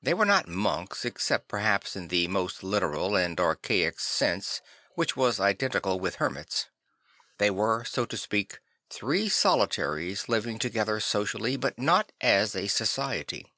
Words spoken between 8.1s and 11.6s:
speak, three solitaries living together socially,